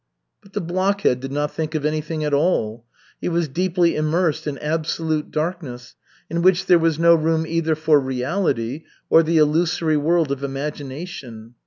But 0.41 0.53
the 0.53 0.61
blockhead 0.61 1.19
did 1.19 1.31
not 1.31 1.51
think 1.51 1.75
of 1.75 1.85
anything 1.85 2.23
at 2.23 2.33
all. 2.33 2.85
He 3.19 3.29
was 3.29 3.47
deeply 3.47 3.95
immersed 3.95 4.47
in 4.47 4.57
absolute 4.57 5.29
darkness, 5.29 5.93
in 6.27 6.41
which 6.41 6.65
there 6.65 6.79
was 6.79 6.97
no 6.97 7.13
room 7.13 7.45
either 7.45 7.75
for 7.75 7.99
reality 7.99 8.81
or 9.11 9.21
the 9.21 9.37
illusory 9.37 9.97
world 9.97 10.31
of 10.31 10.43
imagination. 10.43 11.53